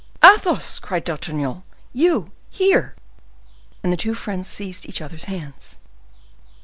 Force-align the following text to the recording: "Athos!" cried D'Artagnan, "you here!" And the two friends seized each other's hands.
"Athos!" 0.25 0.79
cried 0.79 1.03
D'Artagnan, 1.03 1.61
"you 1.93 2.31
here!" 2.49 2.95
And 3.83 3.93
the 3.93 3.97
two 3.97 4.15
friends 4.15 4.47
seized 4.49 4.89
each 4.89 4.99
other's 4.99 5.25
hands. 5.25 5.77